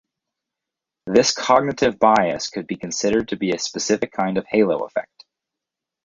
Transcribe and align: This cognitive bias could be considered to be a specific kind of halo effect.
This 1.05 1.31
cognitive 1.31 1.99
bias 1.99 2.49
could 2.49 2.65
be 2.65 2.75
considered 2.75 3.27
to 3.27 3.35
be 3.35 3.51
a 3.51 3.59
specific 3.59 4.11
kind 4.11 4.39
of 4.39 4.47
halo 4.47 4.83
effect. 4.85 5.25